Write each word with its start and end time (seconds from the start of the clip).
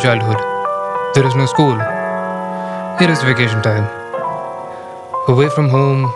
childhood. 0.00 0.40
There 1.14 1.26
is 1.26 1.34
no 1.34 1.46
school. 1.46 1.76
It 3.00 3.10
is 3.10 3.22
vacation 3.22 3.60
time. 3.62 3.84
Away 5.28 5.48
from 5.50 5.68
home, 5.68 6.10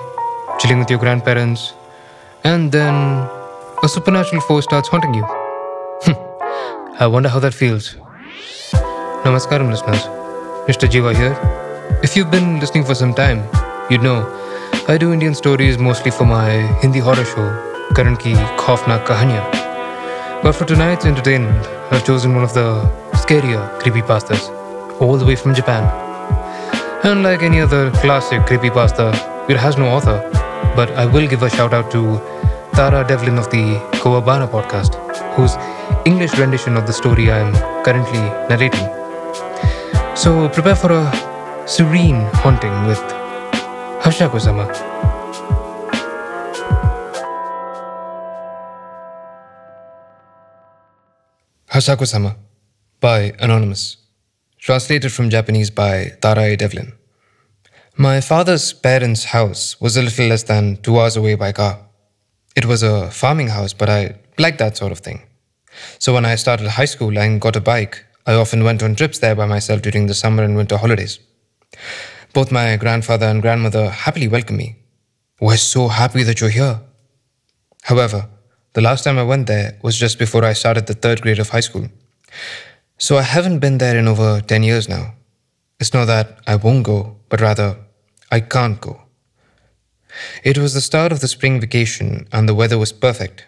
chilling 0.58 0.78
with 0.78 0.88
your 0.88 0.98
grandparents, 0.98 1.74
and 2.44 2.72
then 2.72 2.94
a 3.82 3.88
supernatural 3.88 4.40
force 4.42 4.64
starts 4.64 4.88
haunting 4.88 5.14
you. 5.14 5.24
Hmm. 6.04 6.16
I 6.98 7.06
wonder 7.06 7.28
how 7.28 7.40
that 7.40 7.52
feels. 7.52 7.96
Namaskaram, 9.24 9.70
listeners. 9.70 10.04
Nishta 10.66 10.88
Jeeva 10.88 11.14
here. 11.14 11.36
If 12.02 12.16
you've 12.16 12.30
been 12.30 12.60
listening 12.60 12.84
for 12.84 12.94
some 12.94 13.12
time, 13.12 13.44
you'd 13.90 14.02
know 14.02 14.24
I 14.88 14.96
do 14.98 15.12
Indian 15.12 15.34
stories 15.34 15.78
mostly 15.78 16.10
for 16.10 16.24
my 16.24 16.50
Hindi 16.80 17.00
horror 17.00 17.24
show, 17.24 17.48
Karan 17.94 18.16
Ki 18.16 18.32
Khaufnak 18.56 19.06
Kahaniyan. 19.06 20.42
But 20.42 20.52
for 20.52 20.64
tonight's 20.64 21.06
entertainment, 21.06 21.66
I've 21.90 22.04
chosen 22.04 22.34
one 22.34 22.44
of 22.44 22.54
the 22.54 23.03
scarier 23.24 23.62
creepypastas, 23.80 24.42
all 25.00 25.16
the 25.16 25.24
way 25.24 25.34
from 25.34 25.54
Japan. 25.54 25.82
Unlike 27.04 27.42
any 27.42 27.60
other 27.60 27.90
classic 28.02 28.40
creepypasta, 28.42 29.06
it 29.48 29.56
has 29.56 29.78
no 29.78 29.86
author, 29.86 30.18
but 30.76 30.90
I 30.92 31.06
will 31.06 31.26
give 31.26 31.42
a 31.42 31.48
shout 31.48 31.72
out 31.72 31.90
to 31.92 32.20
Tara 32.74 33.06
Devlin 33.08 33.38
of 33.38 33.48
the 33.50 33.80
Kowabana 34.02 34.46
podcast, 34.46 35.00
whose 35.36 35.56
English 36.04 36.36
rendition 36.38 36.76
of 36.76 36.86
the 36.86 36.92
story 36.92 37.30
I 37.30 37.38
am 37.38 37.52
currently 37.82 38.20
narrating. 38.52 38.88
So 40.14 40.48
prepare 40.50 40.76
for 40.76 40.92
a 40.92 41.04
serene 41.66 42.20
haunting 42.44 42.76
with 42.86 43.00
Hasshaku 44.04 44.38
sama. 44.38 44.68
Hasshaku-sama 51.74 52.36
by 53.04 53.34
Anonymous. 53.38 53.98
Translated 54.58 55.12
from 55.12 55.28
Japanese 55.28 55.68
by 55.68 56.12
Tara 56.22 56.56
Devlin. 56.56 56.94
My 57.98 58.22
father's 58.22 58.72
parents' 58.72 59.24
house 59.24 59.78
was 59.78 59.98
a 59.98 60.02
little 60.02 60.28
less 60.28 60.44
than 60.44 60.78
two 60.78 60.98
hours 60.98 61.14
away 61.14 61.34
by 61.34 61.52
car. 61.52 61.80
It 62.56 62.64
was 62.64 62.82
a 62.82 63.10
farming 63.10 63.48
house, 63.48 63.74
but 63.74 63.90
I 63.90 64.16
liked 64.38 64.56
that 64.60 64.78
sort 64.78 64.90
of 64.90 65.00
thing. 65.00 65.20
So 65.98 66.14
when 66.14 66.24
I 66.24 66.36
started 66.36 66.66
high 66.66 66.86
school 66.86 67.18
and 67.18 67.42
got 67.42 67.56
a 67.56 67.60
bike, 67.60 68.02
I 68.26 68.32
often 68.32 68.64
went 68.64 68.82
on 68.82 68.94
trips 68.94 69.18
there 69.18 69.34
by 69.34 69.44
myself 69.44 69.82
during 69.82 70.06
the 70.06 70.14
summer 70.14 70.42
and 70.42 70.56
winter 70.56 70.78
holidays. 70.78 71.18
Both 72.32 72.50
my 72.50 72.78
grandfather 72.78 73.26
and 73.26 73.42
grandmother 73.42 73.90
happily 73.90 74.28
welcomed 74.28 74.60
me. 74.64 74.76
We're 75.42 75.58
so 75.58 75.88
happy 75.88 76.22
that 76.22 76.40
you're 76.40 76.56
here. 76.62 76.80
However, 77.82 78.30
the 78.72 78.80
last 78.80 79.04
time 79.04 79.18
I 79.18 79.24
went 79.24 79.46
there 79.46 79.78
was 79.82 79.98
just 79.98 80.18
before 80.18 80.42
I 80.42 80.54
started 80.54 80.86
the 80.86 80.94
third 80.94 81.20
grade 81.20 81.38
of 81.38 81.50
high 81.50 81.66
school. 81.68 81.88
So 83.04 83.18
I 83.18 83.22
haven't 83.36 83.58
been 83.58 83.76
there 83.76 83.98
in 83.98 84.08
over 84.08 84.40
10 84.40 84.62
years 84.62 84.88
now. 84.88 85.12
It's 85.78 85.92
not 85.92 86.06
that 86.06 86.38
I 86.46 86.56
won't 86.56 86.84
go, 86.84 87.18
but 87.28 87.42
rather, 87.42 87.76
I 88.32 88.40
can't 88.40 88.80
go. 88.80 89.02
It 90.42 90.56
was 90.56 90.72
the 90.72 90.80
start 90.80 91.12
of 91.12 91.20
the 91.20 91.28
spring 91.28 91.60
vacation 91.60 92.26
and 92.32 92.48
the 92.48 92.54
weather 92.54 92.78
was 92.78 92.92
perfect, 92.92 93.44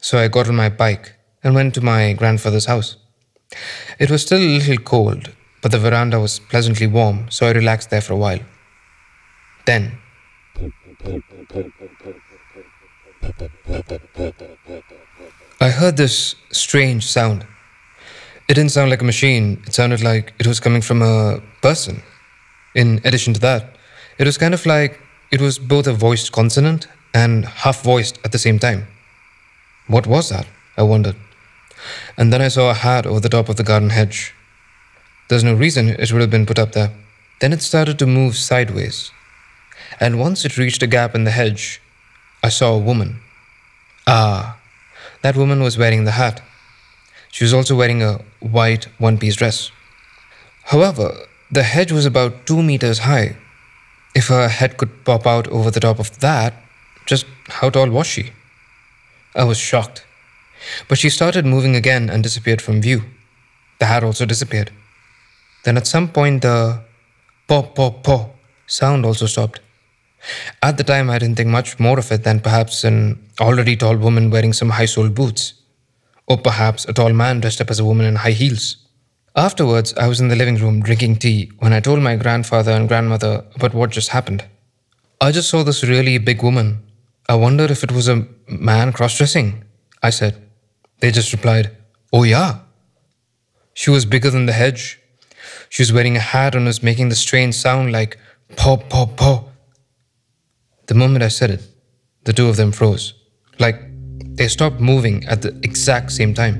so 0.00 0.16
I 0.16 0.28
got 0.28 0.46
on 0.46 0.54
my 0.54 0.68
bike 0.68 1.16
and 1.42 1.56
went 1.56 1.74
to 1.74 1.80
my 1.80 2.12
grandfather's 2.12 2.66
house. 2.66 2.98
It 3.98 4.12
was 4.12 4.22
still 4.22 4.38
a 4.38 4.58
little 4.58 4.76
cold, 4.76 5.32
but 5.60 5.72
the 5.72 5.80
veranda 5.80 6.20
was 6.20 6.38
pleasantly 6.38 6.86
warm, 6.86 7.32
so 7.32 7.48
I 7.48 7.50
relaxed 7.50 7.90
there 7.90 8.02
for 8.02 8.12
a 8.12 8.22
while. 8.24 8.44
Then, 9.66 9.98
I 15.60 15.70
heard 15.70 15.96
this 15.96 16.36
strange 16.52 17.04
sound. 17.08 17.44
It 18.50 18.54
didn't 18.54 18.72
sound 18.72 18.90
like 18.90 19.00
a 19.00 19.04
machine, 19.04 19.62
it 19.64 19.74
sounded 19.74 20.02
like 20.02 20.34
it 20.40 20.44
was 20.44 20.58
coming 20.58 20.82
from 20.82 21.02
a 21.02 21.40
person. 21.62 22.02
In 22.74 23.00
addition 23.04 23.32
to 23.34 23.40
that, 23.42 23.76
it 24.18 24.26
was 24.26 24.38
kind 24.38 24.54
of 24.54 24.66
like 24.66 24.98
it 25.30 25.40
was 25.40 25.56
both 25.60 25.86
a 25.86 25.92
voiced 25.92 26.32
consonant 26.32 26.88
and 27.14 27.44
half 27.44 27.84
voiced 27.84 28.18
at 28.24 28.32
the 28.32 28.38
same 28.38 28.58
time. 28.58 28.88
What 29.86 30.08
was 30.08 30.30
that? 30.30 30.48
I 30.76 30.82
wondered. 30.82 31.14
And 32.16 32.32
then 32.32 32.42
I 32.42 32.48
saw 32.48 32.70
a 32.70 32.74
hat 32.74 33.06
over 33.06 33.20
the 33.20 33.28
top 33.28 33.48
of 33.48 33.54
the 33.54 33.62
garden 33.62 33.90
hedge. 33.90 34.34
There's 35.28 35.44
no 35.44 35.54
reason 35.54 35.88
it 35.88 36.12
would 36.12 36.20
have 36.20 36.36
been 36.36 36.44
put 36.44 36.58
up 36.58 36.72
there. 36.72 36.90
Then 37.40 37.52
it 37.52 37.62
started 37.62 38.00
to 38.00 38.06
move 38.06 38.34
sideways. 38.34 39.12
And 40.00 40.18
once 40.18 40.44
it 40.44 40.58
reached 40.58 40.82
a 40.82 40.88
gap 40.88 41.14
in 41.14 41.22
the 41.22 41.30
hedge, 41.30 41.80
I 42.42 42.48
saw 42.48 42.74
a 42.74 42.78
woman. 42.90 43.20
Ah, 44.08 44.58
that 45.22 45.36
woman 45.36 45.62
was 45.62 45.78
wearing 45.78 46.02
the 46.02 46.18
hat. 46.22 46.42
She 47.30 47.44
was 47.44 47.54
also 47.54 47.76
wearing 47.76 48.02
a 48.02 48.20
white 48.40 48.86
one 48.98 49.18
piece 49.18 49.36
dress. 49.36 49.70
However, 50.64 51.26
the 51.50 51.62
hedge 51.62 51.92
was 51.92 52.06
about 52.06 52.46
two 52.46 52.62
meters 52.62 53.00
high. 53.00 53.36
If 54.14 54.28
her 54.28 54.48
head 54.48 54.76
could 54.76 55.04
pop 55.04 55.26
out 55.26 55.46
over 55.48 55.70
the 55.70 55.80
top 55.80 55.98
of 55.98 56.18
that, 56.20 56.54
just 57.06 57.26
how 57.48 57.70
tall 57.70 57.90
was 57.90 58.06
she? 58.06 58.32
I 59.34 59.44
was 59.44 59.58
shocked. 59.58 60.04
But 60.88 60.98
she 60.98 61.10
started 61.10 61.46
moving 61.46 61.76
again 61.76 62.10
and 62.10 62.22
disappeared 62.22 62.60
from 62.60 62.82
view. 62.82 63.02
The 63.78 63.86
hat 63.86 64.04
also 64.04 64.26
disappeared. 64.26 64.70
Then 65.64 65.76
at 65.76 65.86
some 65.86 66.08
point, 66.08 66.42
the 66.42 66.80
pop, 67.48 67.74
pop, 67.74 68.02
pop 68.02 68.36
sound 68.66 69.04
also 69.04 69.26
stopped. 69.26 69.60
At 70.62 70.76
the 70.76 70.84
time, 70.84 71.08
I 71.08 71.18
didn't 71.18 71.36
think 71.36 71.48
much 71.48 71.78
more 71.78 71.98
of 71.98 72.12
it 72.12 72.24
than 72.24 72.40
perhaps 72.40 72.84
an 72.84 73.28
already 73.40 73.76
tall 73.76 73.96
woman 73.96 74.30
wearing 74.30 74.52
some 74.52 74.70
high 74.70 74.84
soled 74.84 75.14
boots, 75.14 75.54
or 76.30 76.38
perhaps 76.38 76.84
a 76.84 76.92
tall 76.92 77.12
man 77.12 77.40
dressed 77.40 77.60
up 77.60 77.70
as 77.70 77.80
a 77.80 77.84
woman 77.84 78.06
in 78.06 78.14
high 78.14 78.38
heels. 78.42 78.76
Afterwards, 79.34 79.92
I 79.94 80.06
was 80.06 80.20
in 80.20 80.28
the 80.28 80.36
living 80.36 80.54
room 80.56 80.80
drinking 80.80 81.16
tea 81.16 81.50
when 81.58 81.72
I 81.72 81.80
told 81.80 82.00
my 82.02 82.14
grandfather 82.14 82.70
and 82.70 82.86
grandmother 82.86 83.44
about 83.56 83.74
what 83.74 83.90
just 83.90 84.10
happened. 84.10 84.44
I 85.20 85.32
just 85.32 85.50
saw 85.50 85.64
this 85.64 85.82
really 85.82 86.18
big 86.18 86.44
woman. 86.44 86.86
I 87.28 87.34
wonder 87.34 87.64
if 87.64 87.82
it 87.82 87.90
was 87.90 88.06
a 88.06 88.28
man 88.48 88.92
cross 88.92 89.18
dressing, 89.18 89.64
I 90.04 90.10
said. 90.10 90.40
They 91.00 91.10
just 91.10 91.32
replied, 91.32 91.76
Oh, 92.12 92.22
yeah. 92.22 92.60
She 93.74 93.90
was 93.90 94.04
bigger 94.04 94.30
than 94.30 94.46
the 94.46 94.52
hedge. 94.52 95.00
She 95.68 95.82
was 95.82 95.92
wearing 95.92 96.16
a 96.16 96.20
hat 96.20 96.54
and 96.54 96.66
was 96.66 96.80
making 96.80 97.08
the 97.08 97.16
strange 97.16 97.56
sound 97.56 97.90
like 97.90 98.18
paw, 98.56 98.76
paw, 98.76 99.06
paw. 99.06 99.48
The 100.86 100.94
moment 100.94 101.24
I 101.24 101.28
said 101.28 101.50
it, 101.50 101.62
the 102.22 102.32
two 102.32 102.48
of 102.48 102.56
them 102.56 102.70
froze. 102.70 103.14
Like 103.58 103.89
they 104.40 104.48
stopped 104.48 104.80
moving 104.80 105.22
at 105.26 105.42
the 105.42 105.50
exact 105.62 106.10
same 106.10 106.32
time. 106.32 106.56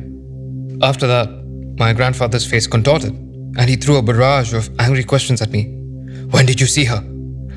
After 0.82 1.06
that, 1.06 1.30
my 1.78 1.94
grandfather's 1.94 2.44
face 2.44 2.66
contorted 2.66 3.14
and 3.56 3.70
he 3.70 3.76
threw 3.76 3.96
a 3.96 4.02
barrage 4.02 4.52
of 4.52 4.68
angry 4.78 5.02
questions 5.02 5.40
at 5.40 5.48
me. 5.48 5.62
When 6.28 6.44
did 6.44 6.60
you 6.60 6.66
see 6.66 6.84
her? 6.84 6.98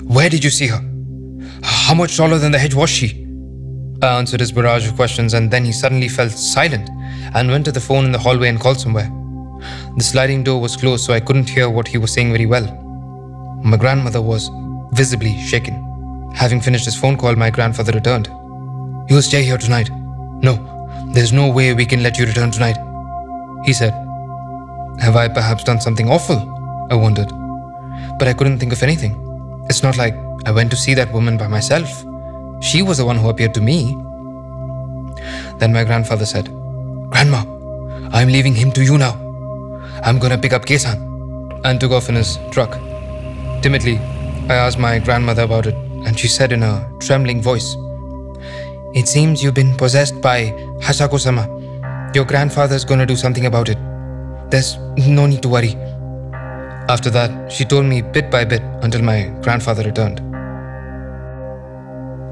Where 0.03 0.29
did 0.29 0.41
you 0.41 0.49
see 0.49 0.67
her? 0.67 0.81
How 1.61 1.93
much 1.93 2.15
taller 2.15 2.37
than 2.37 2.53
the 2.53 2.57
hedge 2.57 2.73
was 2.73 2.89
she? 2.89 3.27
I 4.01 4.17
answered 4.17 4.39
his 4.39 4.53
barrage 4.53 4.87
of 4.87 4.95
questions 4.95 5.33
and 5.33 5.51
then 5.51 5.65
he 5.65 5.73
suddenly 5.73 6.07
fell 6.07 6.29
silent 6.29 6.89
and 7.35 7.51
went 7.51 7.65
to 7.65 7.73
the 7.73 7.81
phone 7.81 8.05
in 8.05 8.13
the 8.13 8.19
hallway 8.19 8.47
and 8.47 8.61
called 8.61 8.79
somewhere. 8.79 9.11
The 9.97 10.03
sliding 10.03 10.41
door 10.45 10.61
was 10.61 10.77
closed, 10.77 11.03
so 11.03 11.11
I 11.13 11.19
couldn't 11.19 11.49
hear 11.49 11.69
what 11.69 11.89
he 11.89 11.97
was 11.97 12.13
saying 12.13 12.31
very 12.31 12.45
well. 12.45 12.67
My 13.61 13.75
grandmother 13.75 14.21
was 14.21 14.49
visibly 14.93 15.37
shaken. 15.41 15.75
Having 16.33 16.61
finished 16.61 16.85
his 16.85 16.95
phone 16.95 17.17
call, 17.17 17.35
my 17.35 17.49
grandfather 17.49 17.91
returned. 17.91 18.27
You 19.09 19.15
will 19.15 19.21
stay 19.21 19.43
here 19.43 19.57
tonight. 19.57 19.89
No, 20.43 20.59
there's 21.13 21.31
no 21.31 21.47
way 21.47 21.73
we 21.73 21.85
can 21.85 22.03
let 22.03 22.17
you 22.17 22.25
return 22.25 22.51
tonight. 22.51 22.77
He 23.65 23.71
said. 23.71 23.93
Have 24.99 25.15
I 25.15 25.27
perhaps 25.27 25.63
done 25.63 25.79
something 25.79 26.09
awful? 26.09 26.37
I 26.91 26.95
wondered. 26.95 27.31
But 28.19 28.27
I 28.27 28.33
couldn't 28.33 28.59
think 28.59 28.73
of 28.73 28.83
anything. 28.83 29.15
It's 29.69 29.83
not 29.83 29.97
like 29.97 30.13
I 30.45 30.51
went 30.51 30.69
to 30.71 30.75
see 30.75 30.93
that 30.95 31.13
woman 31.13 31.37
by 31.37 31.47
myself. 31.47 31.87
She 32.61 32.81
was 32.81 32.97
the 32.97 33.05
one 33.05 33.17
who 33.17 33.29
appeared 33.29 33.53
to 33.53 33.61
me. 33.61 33.95
Then 35.59 35.71
my 35.71 35.85
grandfather 35.85 36.25
said, 36.25 36.45
Grandma, 37.09 37.45
I'm 38.11 38.27
leaving 38.27 38.53
him 38.53 38.71
to 38.73 38.83
you 38.83 38.97
now. 38.97 39.13
I'm 40.03 40.19
gonna 40.19 40.37
pick 40.37 40.51
up 40.51 40.65
K-san. 40.65 40.99
And 41.63 41.79
took 41.79 41.93
off 41.93 42.09
in 42.09 42.15
his 42.15 42.37
truck. 42.51 42.71
Timidly, 43.61 43.97
I 44.49 44.55
asked 44.55 44.77
my 44.77 44.99
grandmother 44.99 45.43
about 45.43 45.67
it, 45.67 45.75
and 46.05 46.19
she 46.19 46.27
said 46.27 46.51
in 46.51 46.63
a 46.63 46.91
trembling 46.99 47.41
voice, 47.41 47.77
It 48.93 49.07
seems 49.07 49.41
you've 49.41 49.55
been 49.55 49.75
possessed 49.75 50.21
by 50.21 50.53
Hasshaku 50.79 51.19
sama. 51.19 51.47
Your 52.13 52.25
grandfather's 52.25 52.85
gonna 52.85 53.07
do 53.07 53.15
something 53.15 53.47
about 53.47 53.67
it. 53.67 53.77
There's 54.51 54.77
no 54.97 55.25
need 55.25 55.41
to 55.41 55.49
worry. 55.49 55.75
After 56.89 57.09
that, 57.09 57.51
she 57.51 57.65
told 57.65 57.85
me 57.85 58.03
bit 58.03 58.29
by 58.29 58.45
bit 58.45 58.61
until 58.83 59.01
my 59.01 59.31
grandfather 59.41 59.81
returned. 59.81 60.19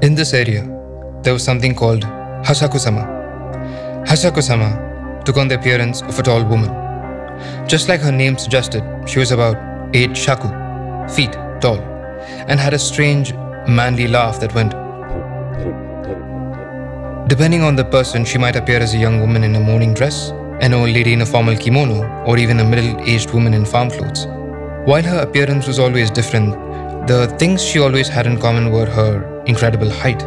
In 0.04 0.14
this 0.14 0.34
area, 0.34 0.62
there 1.22 1.32
was 1.32 1.42
something 1.42 1.74
called 1.74 2.02
Hasshaku 2.44 2.78
sama. 2.78 3.06
Hasshaku 4.06 4.40
sama 4.40 4.70
took 5.24 5.38
on 5.38 5.48
the 5.48 5.56
appearance 5.56 6.02
of 6.02 6.16
a 6.16 6.22
tall 6.22 6.44
woman. 6.44 6.70
Just 7.66 7.88
like 7.88 8.00
her 8.00 8.12
name 8.12 8.38
suggested, 8.38 8.84
she 9.08 9.18
was 9.18 9.32
about 9.32 9.56
8 9.94 10.16
shaku, 10.16 10.46
feet 11.08 11.32
tall, 11.60 11.80
and 12.46 12.60
had 12.60 12.72
a 12.72 12.78
strange, 12.78 13.34
manly 13.66 14.06
laugh 14.06 14.38
that 14.38 14.54
went. 14.54 14.81
Depending 17.32 17.62
on 17.62 17.76
the 17.76 17.84
person, 17.86 18.26
she 18.26 18.36
might 18.36 18.56
appear 18.56 18.78
as 18.78 18.92
a 18.92 18.98
young 18.98 19.18
woman 19.18 19.42
in 19.42 19.56
a 19.56 19.58
morning 19.58 19.94
dress, 19.94 20.32
an 20.60 20.74
old 20.74 20.90
lady 20.90 21.14
in 21.14 21.22
a 21.22 21.24
formal 21.24 21.56
kimono, 21.56 22.04
or 22.26 22.36
even 22.36 22.60
a 22.60 22.64
middle 22.72 23.00
aged 23.08 23.32
woman 23.32 23.54
in 23.54 23.64
farm 23.64 23.88
clothes. 23.88 24.26
While 24.84 25.02
her 25.02 25.20
appearance 25.20 25.66
was 25.66 25.78
always 25.78 26.10
different, 26.10 26.52
the 27.06 27.34
things 27.38 27.64
she 27.64 27.78
always 27.78 28.06
had 28.06 28.26
in 28.26 28.38
common 28.38 28.70
were 28.70 28.84
her 28.84 29.42
incredible 29.46 29.88
height, 29.88 30.18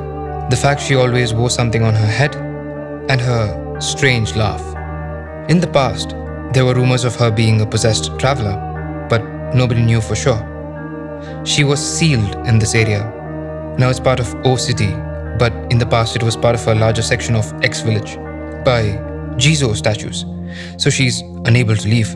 the 0.50 0.58
fact 0.60 0.82
she 0.82 0.96
always 0.96 1.32
wore 1.32 1.52
something 1.52 1.84
on 1.84 1.94
her 1.94 2.08
head, 2.08 2.36
and 3.08 3.22
her 3.22 3.80
strange 3.80 4.36
laugh. 4.36 4.66
In 5.48 5.60
the 5.60 5.68
past, 5.68 6.16
there 6.54 6.66
were 6.66 6.74
rumors 6.74 7.04
of 7.04 7.16
her 7.18 7.30
being 7.30 7.62
a 7.62 7.68
possessed 7.68 8.18
traveler, 8.18 8.58
but 9.12 9.24
nobody 9.54 9.84
knew 9.84 10.02
for 10.02 10.16
sure. 10.16 10.42
She 11.44 11.64
was 11.64 11.80
sealed 11.80 12.36
in 12.48 12.58
this 12.58 12.74
area. 12.74 13.04
Now 13.78 13.90
it's 13.92 14.00
part 14.00 14.20
of 14.20 14.34
O 14.44 14.56
City, 14.56 14.96
but 15.38 15.54
in 15.72 15.78
the 15.78 15.86
past 15.86 16.16
it 16.16 16.24
was 16.24 16.36
part 16.36 16.56
of 16.56 16.68
a 16.68 16.76
larger 16.76 17.02
section 17.02 17.36
of 17.36 17.52
X 17.64 17.82
Village 17.82 18.16
by 18.64 18.82
Jizo 19.38 19.76
statues, 19.76 20.26
so 20.78 20.90
she's 20.90 21.22
unable 21.46 21.76
to 21.76 21.88
leave. 21.88 22.14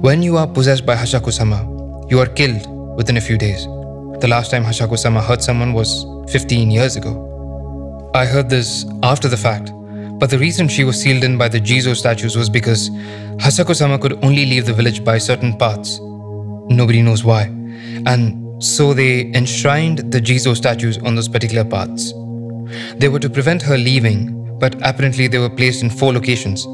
When 0.00 0.22
you 0.22 0.36
are 0.36 0.46
possessed 0.46 0.84
by 0.84 0.96
Hasshaku 0.96 1.32
sama, 1.32 1.64
you 2.08 2.18
are 2.18 2.26
killed 2.26 2.66
within 2.96 3.16
a 3.16 3.20
few 3.20 3.38
days. 3.38 3.64
The 4.20 4.28
last 4.28 4.50
time 4.50 4.64
Hasshaku 4.64 4.98
sama 4.98 5.20
hurt 5.20 5.42
someone 5.42 5.72
was 5.72 6.04
15 6.30 6.70
years 6.70 6.96
ago. 6.96 8.10
I 8.14 8.24
heard 8.24 8.48
this 8.48 8.84
after 9.02 9.28
the 9.28 9.36
fact, 9.36 9.70
but 10.18 10.30
the 10.30 10.38
reason 10.38 10.66
she 10.66 10.82
was 10.82 11.00
sealed 11.00 11.22
in 11.22 11.38
by 11.38 11.48
the 11.48 11.60
Jizo 11.60 11.94
statues 11.96 12.36
was 12.36 12.48
because 12.48 12.90
Hasshaku 13.38 13.76
sama 13.76 13.98
could 13.98 14.22
only 14.24 14.46
leave 14.46 14.66
the 14.66 14.72
village 14.72 15.04
by 15.04 15.18
certain 15.18 15.56
paths. 15.56 16.00
Nobody 16.68 17.02
knows 17.02 17.22
why. 17.22 17.42
And 18.06 18.47
so 18.58 18.92
they 18.92 19.32
enshrined 19.34 19.98
the 20.12 20.20
Jizo 20.20 20.56
statues 20.56 20.98
on 20.98 21.14
those 21.14 21.28
particular 21.28 21.64
paths. 21.64 22.12
They 22.96 23.08
were 23.08 23.20
to 23.20 23.30
prevent 23.30 23.62
her 23.62 23.78
leaving, 23.78 24.58
but 24.58 24.74
apparently 24.82 25.28
they 25.28 25.38
were 25.38 25.50
placed 25.50 25.82
in 25.82 25.90
four 25.90 26.12
locations 26.12 26.66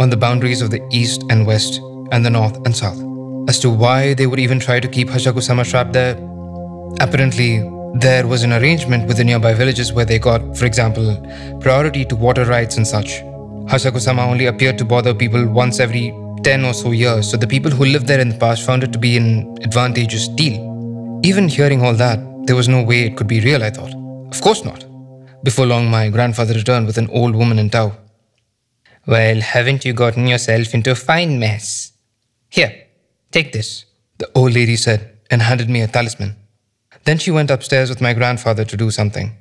on 0.00 0.10
the 0.10 0.16
boundaries 0.16 0.62
of 0.62 0.70
the 0.70 0.86
east 0.90 1.24
and 1.30 1.46
west 1.46 1.80
and 2.12 2.24
the 2.24 2.30
north 2.30 2.56
and 2.64 2.74
south. 2.74 3.00
As 3.48 3.58
to 3.60 3.70
why 3.70 4.14
they 4.14 4.26
would 4.26 4.40
even 4.40 4.58
try 4.58 4.80
to 4.80 4.88
keep 4.88 5.08
Hasshaku 5.08 5.42
sama 5.42 5.64
trapped 5.64 5.92
there, 5.92 6.16
apparently 7.00 7.58
there 8.00 8.26
was 8.26 8.42
an 8.42 8.52
arrangement 8.52 9.06
with 9.06 9.18
the 9.18 9.24
nearby 9.24 9.54
villages 9.54 9.92
where 9.92 10.04
they 10.04 10.18
got, 10.18 10.56
for 10.56 10.64
example, 10.64 11.16
priority 11.60 12.04
to 12.06 12.16
water 12.16 12.44
rights 12.44 12.76
and 12.76 12.86
such. 12.86 13.20
Hasshaku 13.70 14.00
sama 14.00 14.22
only 14.22 14.46
appeared 14.46 14.78
to 14.78 14.84
bother 14.84 15.14
people 15.14 15.46
once 15.46 15.80
every 15.80 16.14
10 16.42 16.64
or 16.64 16.74
so 16.74 16.90
years, 16.90 17.30
so 17.30 17.36
the 17.36 17.46
people 17.46 17.70
who 17.70 17.84
lived 17.84 18.06
there 18.06 18.20
in 18.20 18.28
the 18.28 18.38
past 18.38 18.64
found 18.64 18.82
it 18.82 18.92
to 18.92 18.98
be 18.98 19.16
an 19.16 19.56
advantageous 19.62 20.28
deal. 20.28 20.75
Even 21.22 21.48
hearing 21.48 21.82
all 21.82 21.94
that, 21.94 22.18
there 22.46 22.56
was 22.56 22.68
no 22.68 22.82
way 22.82 23.02
it 23.02 23.16
could 23.16 23.26
be 23.26 23.40
real, 23.40 23.62
I 23.62 23.70
thought. 23.70 23.94
Of 24.32 24.40
course 24.40 24.64
not. 24.64 24.84
Before 25.42 25.66
long, 25.66 25.90
my 25.90 26.08
grandfather 26.08 26.54
returned 26.54 26.86
with 26.86 26.98
an 26.98 27.10
old 27.10 27.34
woman 27.34 27.58
in 27.58 27.70
tow. 27.70 27.92
Well, 29.06 29.40
haven't 29.40 29.84
you 29.84 29.92
gotten 29.92 30.26
yourself 30.26 30.74
into 30.74 30.90
a 30.90 30.94
fine 30.96 31.38
mess? 31.38 31.92
Here, 32.48 32.86
Take 33.36 33.52
this, 33.52 33.84
the 34.16 34.30
old 34.34 34.54
lady 34.54 34.76
said, 34.76 35.18
and 35.30 35.42
handed 35.42 35.68
me 35.68 35.82
a 35.82 35.86
talisman. 35.86 36.36
Then 37.04 37.18
she 37.18 37.30
went 37.30 37.50
upstairs 37.50 37.90
with 37.90 38.00
my 38.00 38.14
grandfather 38.14 38.64
to 38.64 38.76
do 38.76 38.90
something. 38.90 39.36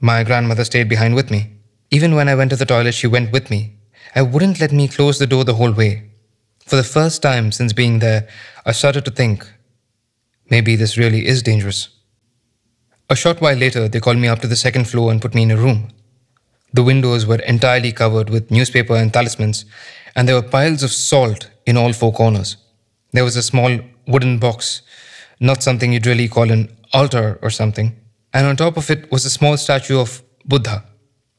My 0.00 0.24
grandmother 0.24 0.64
stayed 0.64 0.88
behind 0.88 1.14
with 1.14 1.30
me. 1.30 1.52
Even 1.90 2.14
when 2.14 2.28
I 2.28 2.34
went 2.34 2.48
to 2.50 2.56
the 2.56 2.64
toilet, 2.64 2.94
she 2.94 3.06
went 3.06 3.32
with 3.32 3.50
me. 3.50 3.76
I 4.14 4.22
wouldn't 4.22 4.58
let 4.58 4.72
me 4.72 4.88
close 4.88 5.18
the 5.18 5.26
door 5.26 5.44
the 5.44 5.54
whole 5.56 5.72
way. 5.72 6.10
For 6.64 6.76
the 6.76 6.82
first 6.96 7.20
time 7.20 7.52
since 7.52 7.74
being 7.74 7.98
there, 7.98 8.26
I 8.64 8.72
started 8.72 9.04
to 9.04 9.10
think 9.10 9.46
maybe 10.50 10.76
this 10.76 10.96
really 10.96 11.26
is 11.26 11.42
dangerous. 11.42 11.88
A 13.08 13.16
short 13.16 13.40
while 13.40 13.56
later, 13.56 13.88
they 13.88 14.00
called 14.00 14.18
me 14.18 14.28
up 14.28 14.40
to 14.40 14.46
the 14.46 14.56
second 14.56 14.88
floor 14.88 15.10
and 15.12 15.22
put 15.22 15.34
me 15.34 15.42
in 15.42 15.50
a 15.50 15.56
room. 15.56 15.88
The 16.72 16.82
windows 16.82 17.24
were 17.24 17.36
entirely 17.36 17.92
covered 17.92 18.30
with 18.30 18.50
newspaper 18.50 18.96
and 18.96 19.12
talismans, 19.12 19.64
and 20.14 20.28
there 20.28 20.34
were 20.34 20.48
piles 20.48 20.82
of 20.82 20.90
salt 20.90 21.50
in 21.66 21.76
all 21.76 21.92
four 21.92 22.12
corners. 22.12 22.56
There 23.12 23.24
was 23.24 23.36
a 23.36 23.42
small 23.42 23.78
wooden 24.06 24.38
box, 24.38 24.82
not 25.40 25.62
something 25.62 25.92
you'd 25.92 26.06
really 26.06 26.28
call 26.28 26.50
an 26.50 26.76
altar 26.92 27.38
or 27.42 27.50
something. 27.50 27.96
And 28.34 28.46
on 28.46 28.56
top 28.56 28.76
of 28.76 28.90
it 28.90 29.10
was 29.10 29.24
a 29.24 29.30
small 29.30 29.56
statue 29.56 29.98
of 29.98 30.22
Buddha. 30.44 30.84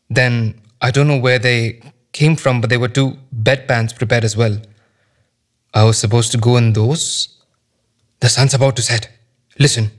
Then 0.10 0.62
I 0.82 0.92
don't 0.92 1.08
know 1.08 1.20
where 1.20 1.40
they 1.40 1.82
came 2.14 2.36
from, 2.36 2.62
but 2.62 2.70
there 2.70 2.80
were 2.80 2.88
two 2.88 3.18
bedpans 3.36 3.96
prepared 3.96 4.24
as 4.24 4.38
well. 4.38 4.60
I 5.74 5.84
was 5.84 5.98
supposed 5.98 6.32
to 6.32 6.38
go 6.38 6.58
in 6.58 6.74
those? 6.74 7.37
The 8.20 8.30
sun's 8.30 8.54
about 8.54 8.76
to 8.78 8.82
set. 8.82 9.10
Listen, 9.60 9.92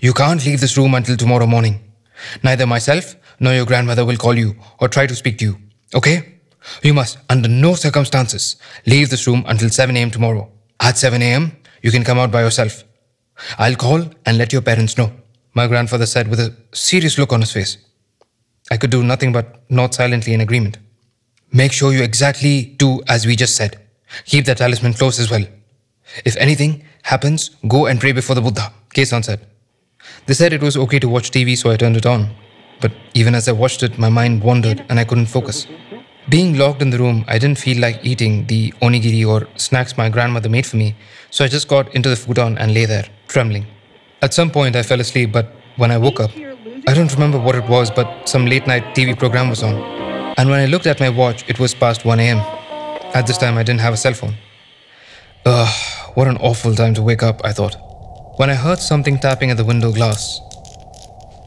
you 0.00 0.12
can't 0.12 0.44
leave 0.44 0.60
this 0.60 0.76
room 0.76 0.94
until 0.94 1.16
tomorrow 1.16 1.46
morning. 1.46 1.80
Neither 2.42 2.66
myself 2.66 3.16
nor 3.38 3.54
your 3.54 3.66
grandmother 3.66 4.04
will 4.04 4.16
call 4.16 4.36
you 4.36 4.56
or 4.80 4.88
try 4.88 5.06
to 5.06 5.14
speak 5.14 5.38
to 5.38 5.44
you. 5.44 5.56
Okay? 5.94 6.40
You 6.82 6.94
must, 6.94 7.18
under 7.28 7.48
no 7.48 7.74
circumstances, 7.74 8.56
leave 8.86 9.10
this 9.10 9.26
room 9.26 9.44
until 9.46 9.70
7 9.70 9.96
a.m. 9.96 10.10
tomorrow. 10.10 10.50
At 10.80 10.98
7 10.98 11.22
a.m., 11.22 11.56
you 11.82 11.90
can 11.90 12.04
come 12.04 12.18
out 12.18 12.30
by 12.30 12.42
yourself. 12.42 12.84
I'll 13.58 13.76
call 13.76 14.04
and 14.26 14.36
let 14.36 14.52
your 14.52 14.62
parents 14.62 14.98
know, 14.98 15.12
my 15.54 15.66
grandfather 15.66 16.06
said 16.06 16.28
with 16.28 16.40
a 16.40 16.54
serious 16.72 17.18
look 17.18 17.32
on 17.32 17.40
his 17.40 17.52
face. 17.52 17.78
I 18.70 18.76
could 18.76 18.90
do 18.90 19.02
nothing 19.02 19.32
but 19.32 19.62
nod 19.70 19.94
silently 19.94 20.34
in 20.34 20.40
agreement. 20.40 20.78
Make 21.52 21.72
sure 21.72 21.92
you 21.92 22.02
exactly 22.02 22.62
do 22.78 23.02
as 23.08 23.26
we 23.26 23.34
just 23.36 23.56
said. 23.56 23.80
Keep 24.26 24.44
the 24.44 24.54
talisman 24.54 24.94
close 24.94 25.18
as 25.18 25.30
well. 25.30 25.44
If 26.24 26.36
anything 26.36 26.84
happens, 27.02 27.50
go 27.68 27.86
and 27.86 28.00
pray 28.00 28.12
before 28.12 28.34
the 28.34 28.42
Buddha, 28.42 28.72
K-san 28.92 29.22
said. 29.22 29.46
They 30.26 30.34
said 30.34 30.52
it 30.52 30.62
was 30.62 30.76
okay 30.76 30.98
to 30.98 31.08
watch 31.08 31.30
TV, 31.30 31.56
so 31.56 31.70
I 31.70 31.76
turned 31.76 31.96
it 31.96 32.06
on. 32.06 32.30
But 32.80 32.92
even 33.14 33.34
as 33.34 33.48
I 33.48 33.52
watched 33.52 33.82
it, 33.82 33.98
my 33.98 34.08
mind 34.08 34.42
wandered 34.42 34.84
and 34.88 34.98
I 34.98 35.04
couldn't 35.04 35.26
focus. 35.26 35.66
Being 36.28 36.56
locked 36.56 36.82
in 36.82 36.90
the 36.90 36.98
room, 36.98 37.24
I 37.28 37.38
didn't 37.38 37.58
feel 37.58 37.80
like 37.80 38.04
eating 38.04 38.46
the 38.46 38.72
onigiri 38.82 39.26
or 39.26 39.48
snacks 39.56 39.96
my 39.96 40.08
grandmother 40.08 40.48
made 40.48 40.66
for 40.66 40.76
me, 40.76 40.94
so 41.30 41.44
I 41.44 41.48
just 41.48 41.68
got 41.68 41.94
into 41.94 42.08
the 42.08 42.16
futon 42.16 42.56
and 42.58 42.72
lay 42.72 42.84
there, 42.86 43.06
trembling. 43.28 43.66
At 44.22 44.34
some 44.34 44.50
point, 44.50 44.76
I 44.76 44.82
fell 44.82 45.00
asleep, 45.00 45.32
but 45.32 45.54
when 45.76 45.90
I 45.90 45.98
woke 45.98 46.20
up, 46.20 46.30
I 46.86 46.94
don't 46.94 47.12
remember 47.12 47.38
what 47.38 47.54
it 47.54 47.68
was, 47.68 47.90
but 47.90 48.28
some 48.28 48.46
late 48.46 48.66
night 48.66 48.94
TV 48.94 49.18
program 49.18 49.48
was 49.48 49.62
on. 49.62 49.74
And 50.38 50.48
when 50.48 50.60
I 50.60 50.66
looked 50.66 50.86
at 50.86 51.00
my 51.00 51.08
watch, 51.08 51.44
it 51.48 51.58
was 51.58 51.74
past 51.74 52.04
1 52.04 52.20
am. 52.20 52.38
At 53.14 53.26
this 53.26 53.38
time, 53.38 53.58
I 53.58 53.62
didn't 53.62 53.80
have 53.80 53.94
a 53.94 53.96
cell 53.96 54.14
phone. 54.14 54.34
Ugh, 55.44 55.99
what 56.14 56.28
an 56.28 56.36
awful 56.38 56.74
time 56.74 56.94
to 56.94 57.02
wake 57.02 57.22
up, 57.22 57.40
I 57.44 57.52
thought. 57.52 57.76
When 58.36 58.50
I 58.50 58.54
heard 58.54 58.78
something 58.78 59.18
tapping 59.18 59.50
at 59.50 59.56
the 59.56 59.64
window 59.64 59.92
glass, 59.92 60.40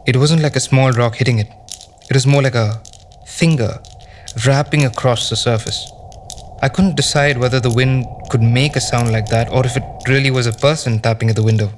it 0.06 0.18
wasn't 0.18 0.42
like 0.42 0.56
a 0.56 0.60
small 0.60 0.92
rock 0.92 1.16
hitting 1.16 1.40
it, 1.40 1.48
it 2.10 2.14
was 2.14 2.28
more 2.28 2.42
like 2.42 2.56
a 2.56 2.82
finger 3.26 3.80
rapping 4.46 4.86
across 4.86 5.30
the 5.30 5.36
surface. 5.36 5.92
I 6.62 6.70
couldn't 6.70 6.96
decide 6.96 7.38
whether 7.38 7.60
the 7.60 7.72
wind 7.72 8.06
could 8.30 8.42
make 8.42 8.76
a 8.76 8.82
sound 8.82 9.12
like 9.12 9.28
that 9.28 9.50
or 9.52 9.66
if 9.66 9.76
it 9.76 9.84
really 10.08 10.32
was 10.32 10.48
a 10.48 10.54
person 10.54 11.00
tapping 11.00 11.30
at 11.30 11.36
the 11.36 11.44
window. 11.44 11.72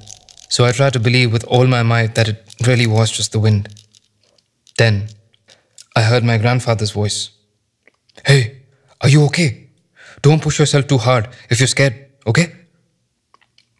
So 0.48 0.64
I 0.64 0.72
tried 0.72 0.92
to 0.92 1.00
believe 1.00 1.32
with 1.32 1.44
all 1.44 1.66
my 1.66 1.82
might 1.82 2.14
that 2.14 2.28
it 2.28 2.54
really 2.66 2.86
was 2.86 3.10
just 3.10 3.32
the 3.32 3.40
wind. 3.40 3.68
Then 4.78 5.08
I 5.96 6.02
heard 6.02 6.24
my 6.24 6.38
grandfather's 6.38 6.92
voice 6.92 7.30
Hey, 8.24 8.62
are 9.00 9.08
you 9.08 9.24
okay? 9.26 9.68
Don't 10.22 10.42
push 10.42 10.58
yourself 10.58 10.86
too 10.86 10.98
hard 10.98 11.28
if 11.50 11.60
you're 11.60 11.66
scared, 11.66 11.94
okay? 12.26 12.65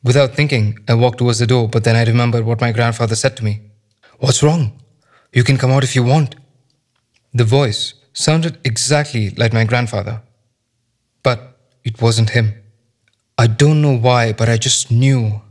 Without 0.03 0.35
thinking, 0.35 0.79
I 0.89 0.95
walked 0.95 1.19
towards 1.19 1.39
the 1.39 1.47
door, 1.47 1.69
but 1.69 1.85
then 1.85 1.97
I 1.97 2.05
remembered 2.05 2.45
what 2.45 2.61
my 2.61 2.73
grandfather 2.73 3.17
said 3.17 3.37
to 3.37 3.45
me 3.45 3.63
What's 4.19 4.43
wrong? 4.43 4.81
You 5.33 5.45
can 5.45 5.59
come 5.59 5.71
out 5.71 5.85
if 5.85 5.95
you 5.95 6.03
want. 6.03 6.37
The 7.35 7.45
voice 7.45 7.95
sounded 8.13 8.59
exactly 8.65 9.31
like 9.31 9.53
my 9.53 9.65
grandfather. 9.65 10.23
But 11.23 11.59
it 11.85 12.01
wasn't 12.01 12.31
him. 12.31 12.55
I 13.37 13.47
don't 13.47 13.83
know 13.83 13.97
why, 13.97 14.33
but 14.33 14.49
I 14.49 14.57
just 14.57 14.91
knew. 14.91 15.43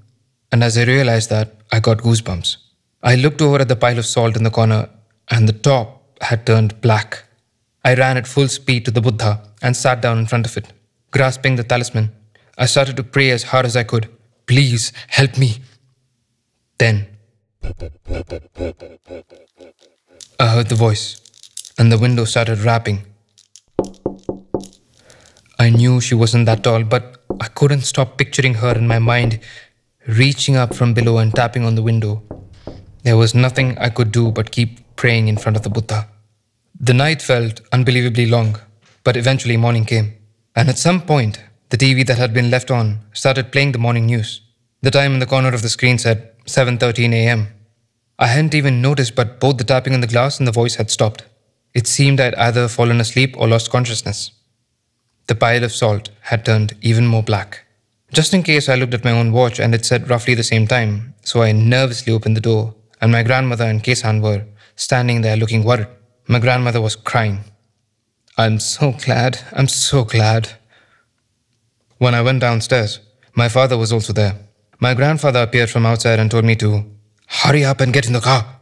And 0.51 0.63
as 0.63 0.77
I 0.77 0.83
realized 0.83 1.29
that, 1.29 1.53
I 1.71 1.79
got 1.79 1.99
goosebumps. 1.99 2.57
I 3.03 3.15
looked 3.15 3.41
over 3.41 3.59
at 3.59 3.67
the 3.67 3.75
pile 3.75 3.99
of 3.99 4.05
salt 4.07 4.35
in 4.35 4.43
the 4.43 4.49
corner, 4.49 4.89
and 5.29 5.47
the 5.47 5.53
top 5.53 6.19
had 6.21 6.45
turned 6.47 6.81
black. 6.81 7.23
I 7.83 7.93
ran 7.93 8.17
at 8.17 8.25
full 8.25 8.47
speed 8.47 8.85
to 8.85 8.91
the 8.91 9.01
Buddha 9.01 9.43
and 9.61 9.77
sat 9.77 10.01
down 10.01 10.17
in 10.17 10.25
front 10.25 10.47
of 10.47 10.57
it. 10.57 10.73
Grasping 11.11 11.55
the 11.55 11.63
talisman, 11.63 12.11
I 12.57 12.65
started 12.65 12.97
to 12.97 13.03
pray 13.03 13.29
as 13.29 13.43
hard 13.43 13.65
as 13.65 13.75
I 13.75 13.83
could. 13.83 14.09
Please 14.47 14.91
help 15.07 15.37
me. 15.37 15.57
Then, 16.77 17.07
I 20.39 20.47
heard 20.47 20.67
the 20.67 20.75
voice 20.75 21.21
and 21.77 21.91
the 21.91 21.97
window 21.97 22.25
started 22.25 22.59
rapping. 22.59 23.05
I 25.57 25.69
knew 25.69 26.01
she 26.01 26.15
wasn't 26.15 26.45
that 26.45 26.63
tall, 26.63 26.83
but 26.83 27.23
I 27.39 27.47
couldn't 27.47 27.81
stop 27.81 28.17
picturing 28.17 28.55
her 28.55 28.75
in 28.75 28.87
my 28.87 28.99
mind, 28.99 29.39
reaching 30.07 30.55
up 30.55 30.75
from 30.75 30.93
below 30.93 31.17
and 31.17 31.33
tapping 31.33 31.63
on 31.65 31.75
the 31.75 31.81
window. 31.81 32.21
There 33.03 33.17
was 33.17 33.33
nothing 33.33 33.77
I 33.77 33.89
could 33.89 34.11
do 34.11 34.31
but 34.31 34.51
keep 34.51 34.95
praying 34.95 35.27
in 35.27 35.37
front 35.37 35.57
of 35.57 35.63
the 35.63 35.69
Buddha. 35.69 36.07
The 36.79 36.93
night 36.93 37.21
felt 37.21 37.61
unbelievably 37.71 38.27
long, 38.27 38.59
but 39.03 39.17
eventually 39.17 39.57
morning 39.57 39.85
came. 39.85 40.13
And 40.55 40.69
at 40.69 40.77
some 40.77 41.01
point, 41.01 41.39
the 41.69 41.77
TV 41.77 42.05
that 42.05 42.17
had 42.17 42.33
been 42.33 42.49
left 42.51 42.71
on 42.71 42.99
started 43.13 43.51
playing 43.51 43.71
the 43.71 43.79
morning 43.79 44.05
news. 44.05 44.41
The 44.81 44.91
time 44.91 45.13
in 45.13 45.19
the 45.19 45.25
corner 45.25 45.53
of 45.53 45.61
the 45.61 45.69
screen 45.69 45.97
said 45.97 46.31
7:13 46.45 47.13
a.m. 47.13 47.47
I 48.19 48.27
hadn't 48.27 48.55
even 48.55 48.81
noticed, 48.81 49.15
but 49.15 49.39
both 49.39 49.57
the 49.57 49.63
tapping 49.63 49.93
on 49.93 50.01
the 50.01 50.07
glass 50.07 50.39
and 50.39 50.47
the 50.47 50.51
voice 50.61 50.75
had 50.75 50.91
stopped. 50.91 51.23
It 51.73 51.87
seemed 51.87 52.19
I'd 52.21 52.35
either 52.35 52.67
fallen 52.67 53.01
asleep 53.01 53.35
or 53.37 53.47
lost 53.47 53.71
consciousness. 53.71 54.31
the 55.27 55.35
pile 55.35 55.63
of 55.63 55.71
salt 55.71 56.09
had 56.21 56.45
turned 56.45 56.75
even 56.81 57.07
more 57.07 57.23
black. 57.23 57.65
Just 58.13 58.33
in 58.33 58.43
case, 58.43 58.69
I 58.69 58.75
looked 58.75 58.93
at 58.93 59.03
my 59.03 59.11
own 59.11 59.31
watch 59.31 59.59
and 59.59 59.73
it 59.73 59.85
said 59.85 60.09
roughly 60.09 60.35
the 60.35 60.43
same 60.43 60.67
time, 60.67 61.15
so 61.23 61.41
I 61.41 61.51
nervously 61.51 62.13
opened 62.13 62.37
the 62.37 62.41
door, 62.41 62.75
and 63.01 63.11
my 63.11 63.23
grandmother 63.23 63.65
and 63.65 63.83
K-san 63.83 64.21
were 64.21 64.45
standing 64.75 65.21
there 65.21 65.35
looking 65.37 65.63
worried. 65.63 65.87
My 66.27 66.39
grandmother 66.39 66.81
was 66.81 66.95
crying. 66.95 67.39
I'm 68.37 68.59
so 68.59 68.91
glad, 68.91 69.39
I'm 69.53 69.67
so 69.67 70.03
glad. 70.03 70.49
When 71.97 72.13
I 72.13 72.21
went 72.21 72.41
downstairs, 72.41 72.99
my 73.33 73.47
father 73.47 73.77
was 73.77 73.93
also 73.93 74.11
there. 74.11 74.35
My 74.79 74.93
grandfather 74.93 75.41
appeared 75.41 75.69
from 75.69 75.85
outside 75.85 76.19
and 76.19 76.29
told 76.29 76.43
me 76.43 76.55
to 76.57 76.83
hurry 77.27 77.63
up 77.63 77.79
and 77.79 77.93
get 77.93 78.07
in 78.07 78.13
the 78.13 78.19
car. 78.19 78.59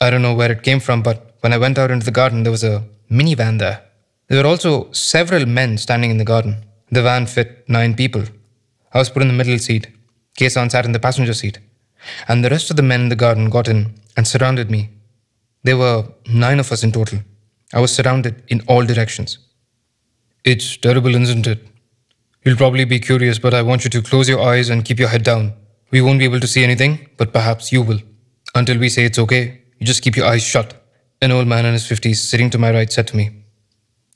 I 0.00 0.10
don't 0.10 0.22
know 0.22 0.34
where 0.34 0.52
it 0.52 0.62
came 0.62 0.78
from, 0.78 1.02
but 1.02 1.36
when 1.40 1.52
I 1.52 1.58
went 1.58 1.78
out 1.78 1.90
into 1.90 2.04
the 2.04 2.12
garden, 2.12 2.42
there 2.42 2.52
was 2.52 2.62
a 2.62 2.84
minivan 3.10 3.58
there. 3.58 3.82
There 4.28 4.40
were 4.40 4.48
also 4.48 4.92
several 4.92 5.44
men 5.44 5.76
standing 5.76 6.10
in 6.10 6.18
the 6.18 6.24
garden. 6.24 6.64
The 6.90 7.02
van 7.02 7.26
fit 7.26 7.68
nine 7.68 7.94
people. 7.94 8.24
I 8.94 8.98
was 8.98 9.10
put 9.10 9.22
in 9.22 9.28
the 9.28 9.34
middle 9.34 9.58
seat. 9.58 9.88
K-san 10.36 10.70
sat 10.70 10.84
in 10.84 10.92
the 10.92 11.00
passenger 11.00 11.34
seat. 11.34 11.58
And 12.28 12.44
the 12.44 12.50
rest 12.50 12.70
of 12.70 12.76
the 12.76 12.82
men 12.82 13.02
in 13.02 13.08
the 13.08 13.16
garden 13.16 13.50
got 13.50 13.68
in 13.68 13.94
and 14.16 14.26
surrounded 14.26 14.70
me. 14.70 14.90
There 15.64 15.76
were 15.76 16.06
nine 16.32 16.60
of 16.60 16.70
us 16.70 16.84
in 16.84 16.92
total. 16.92 17.20
I 17.74 17.80
was 17.80 17.94
surrounded 17.94 18.42
in 18.48 18.62
all 18.68 18.84
directions. 18.84 19.38
It's 20.44 20.76
terrible, 20.76 21.14
isn't 21.14 21.46
it? 21.46 21.66
You'll 22.44 22.56
probably 22.56 22.84
be 22.84 22.98
curious, 22.98 23.38
but 23.38 23.54
I 23.54 23.62
want 23.62 23.84
you 23.84 23.90
to 23.90 24.02
close 24.02 24.28
your 24.28 24.40
eyes 24.42 24.68
and 24.68 24.84
keep 24.84 24.98
your 24.98 25.08
head 25.08 25.22
down. 25.22 25.52
We 25.92 26.00
won't 26.00 26.18
be 26.18 26.24
able 26.24 26.40
to 26.40 26.48
see 26.48 26.64
anything, 26.64 27.08
but 27.16 27.32
perhaps 27.32 27.70
you 27.70 27.82
will. 27.82 28.00
Until 28.54 28.78
we 28.78 28.88
say 28.88 29.04
it's 29.04 29.18
okay, 29.20 29.62
you 29.78 29.86
just 29.86 30.02
keep 30.02 30.16
your 30.16 30.26
eyes 30.26 30.42
shut. 30.42 30.74
An 31.20 31.30
old 31.30 31.46
man 31.46 31.64
in 31.64 31.72
his 31.72 31.84
50s 31.84 32.16
sitting 32.16 32.50
to 32.50 32.58
my 32.58 32.72
right 32.72 32.90
said 32.90 33.06
to 33.08 33.16
me. 33.16 33.30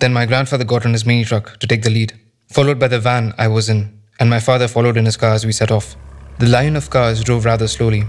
Then 0.00 0.12
my 0.12 0.26
grandfather 0.26 0.64
got 0.64 0.84
on 0.84 0.92
his 0.92 1.06
mini 1.06 1.24
truck 1.24 1.56
to 1.60 1.68
take 1.68 1.82
the 1.82 1.90
lead, 1.90 2.18
followed 2.48 2.80
by 2.80 2.88
the 2.88 2.98
van 2.98 3.32
I 3.38 3.46
was 3.46 3.68
in, 3.68 3.96
and 4.18 4.28
my 4.28 4.40
father 4.40 4.66
followed 4.66 4.96
in 4.96 5.04
his 5.04 5.16
car 5.16 5.32
as 5.32 5.46
we 5.46 5.52
set 5.52 5.70
off. 5.70 5.94
The 6.40 6.48
line 6.48 6.74
of 6.74 6.90
cars 6.90 7.22
drove 7.22 7.44
rather 7.44 7.68
slowly. 7.68 8.04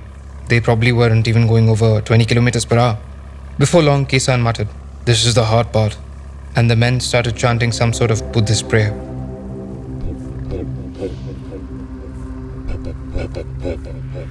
They 0.47 0.59
probably 0.59 0.93
weren't 0.93 1.27
even 1.27 1.45
going 1.45 1.69
over 1.69 2.01
20 2.01 2.25
kilometers 2.25 2.65
per 2.65 2.79
hour. 2.79 2.97
Before 3.59 3.83
long, 3.83 4.07
K-san 4.07 4.41
muttered, 4.41 4.67
This 5.05 5.25
is 5.25 5.35
the 5.35 5.45
hard 5.45 5.71
part. 5.71 5.95
And 6.55 6.71
the 6.71 6.75
men 6.75 6.99
started 7.01 7.35
chanting 7.35 7.71
some 7.71 7.93
sort 7.93 8.09
of 8.09 8.31
Buddhist 8.31 8.67
prayer. 8.67 9.06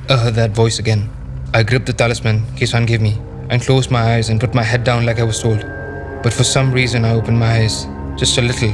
I 0.09 0.17
heard 0.17 0.35
that 0.35 0.51
voice 0.51 0.79
again. 0.79 1.09
I 1.55 1.63
gripped 1.63 1.87
the 1.87 1.93
talisman 1.93 2.45
K-san 2.57 2.87
gave 2.87 3.01
me 3.01 3.17
and 3.51 3.63
closed 3.63 3.91
my 3.91 4.15
eyes 4.15 4.31
and 4.31 4.41
put 4.41 4.53
my 4.53 4.65
head 4.65 4.83
down 4.83 5.07
like 5.07 5.21
I 5.21 5.23
was 5.23 5.41
told. 5.41 5.61
But 6.23 6.33
for 6.33 6.43
some 6.43 6.73
reason, 6.73 7.05
I 7.05 7.13
opened 7.13 7.39
my 7.39 7.61
eyes 7.61 7.87
just 8.17 8.39
a 8.39 8.43
little 8.43 8.71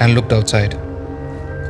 and 0.00 0.14
looked 0.14 0.32
outside. 0.32 0.74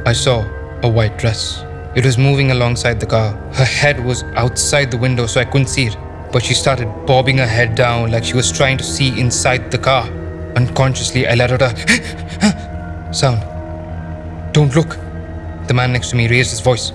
I 0.06 0.12
saw 0.12 0.44
a 0.82 0.88
white 0.88 1.18
dress. 1.18 1.62
It 1.94 2.04
was 2.04 2.18
moving 2.18 2.50
alongside 2.50 2.98
the 2.98 3.06
car. 3.06 3.32
Her 3.52 3.64
head 3.64 4.04
was 4.04 4.24
outside 4.34 4.90
the 4.90 4.98
window, 4.98 5.26
so 5.26 5.40
I 5.40 5.44
couldn't 5.44 5.68
see 5.68 5.86
it. 5.86 5.96
But 6.32 6.42
she 6.42 6.54
started 6.54 6.88
bobbing 7.06 7.38
her 7.38 7.46
head 7.46 7.76
down 7.76 8.10
like 8.10 8.24
she 8.24 8.34
was 8.34 8.50
trying 8.50 8.76
to 8.78 8.84
see 8.84 9.20
inside 9.20 9.70
the 9.70 9.78
car. 9.78 10.08
Unconsciously, 10.56 11.28
I 11.28 11.34
let 11.36 11.52
out 11.52 11.62
a 11.62 13.14
sound. 13.14 13.40
Don't 14.52 14.74
look. 14.74 14.98
The 15.68 15.74
man 15.74 15.92
next 15.92 16.10
to 16.10 16.16
me 16.16 16.26
raised 16.28 16.50
his 16.50 16.60
voice. 16.60 16.92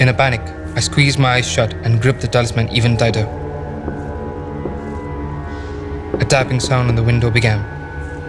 In 0.00 0.08
a 0.08 0.14
panic, 0.14 0.40
I 0.76 0.80
squeezed 0.80 1.18
my 1.18 1.34
eyes 1.34 1.46
shut 1.46 1.74
and 1.84 2.00
gripped 2.00 2.22
the 2.22 2.26
talisman 2.26 2.70
even 2.70 2.96
tighter. 2.96 3.26
A 6.18 6.24
tapping 6.24 6.58
sound 6.58 6.88
on 6.88 6.94
the 6.94 7.02
window 7.02 7.30
began. 7.30 7.60